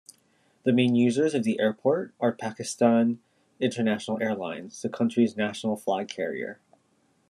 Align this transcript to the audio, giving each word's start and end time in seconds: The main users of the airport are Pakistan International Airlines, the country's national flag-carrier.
The 0.63 0.73
main 0.73 0.95
users 0.95 1.35
of 1.35 1.43
the 1.43 1.59
airport 1.59 2.15
are 2.19 2.31
Pakistan 2.31 3.19
International 3.59 4.19
Airlines, 4.19 4.81
the 4.81 4.89
country's 4.89 5.37
national 5.37 5.77
flag-carrier. 5.77 6.59